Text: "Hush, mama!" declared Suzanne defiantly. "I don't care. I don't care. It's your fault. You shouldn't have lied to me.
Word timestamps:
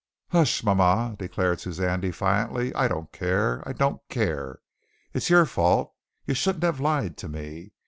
"Hush, 0.29 0.63
mama!" 0.63 1.15
declared 1.19 1.59
Suzanne 1.61 1.99
defiantly. 1.99 2.73
"I 2.73 2.87
don't 2.87 3.11
care. 3.11 3.61
I 3.69 3.73
don't 3.73 4.01
care. 4.09 4.57
It's 5.13 5.29
your 5.29 5.45
fault. 5.45 5.93
You 6.25 6.33
shouldn't 6.33 6.63
have 6.63 6.79
lied 6.79 7.17
to 7.17 7.27
me. 7.27 7.73